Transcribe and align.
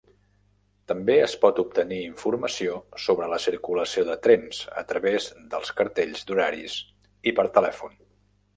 També 0.91 1.17
es 1.25 1.35
pot 1.43 1.59
obtenir 1.63 1.99
informació 2.05 2.79
sobre 3.03 3.29
la 3.33 3.39
circulació 3.45 4.07
de 4.09 4.17
trens 4.29 4.63
a 4.85 4.87
través 4.93 5.31
dels 5.55 5.73
cartells 5.83 6.27
d'horaris 6.31 6.81
i 7.33 7.39
per 7.41 7.51
telèfon. 7.61 7.99